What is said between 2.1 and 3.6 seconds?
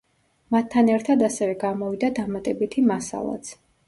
დამატებითი მასალაც.